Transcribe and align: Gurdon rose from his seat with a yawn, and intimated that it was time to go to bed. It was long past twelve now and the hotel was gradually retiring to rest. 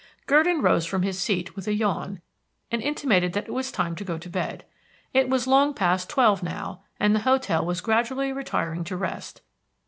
Gurdon 0.25 0.63
rose 0.63 0.87
from 0.87 1.03
his 1.03 1.21
seat 1.21 1.55
with 1.55 1.67
a 1.67 1.75
yawn, 1.75 2.21
and 2.71 2.81
intimated 2.81 3.33
that 3.33 3.45
it 3.47 3.53
was 3.53 3.71
time 3.71 3.95
to 3.97 4.03
go 4.03 4.17
to 4.17 4.29
bed. 4.31 4.65
It 5.13 5.29
was 5.29 5.45
long 5.45 5.75
past 5.75 6.09
twelve 6.09 6.41
now 6.41 6.81
and 6.99 7.13
the 7.13 7.19
hotel 7.19 7.63
was 7.63 7.81
gradually 7.81 8.33
retiring 8.33 8.83
to 8.85 8.97
rest. 8.97 9.41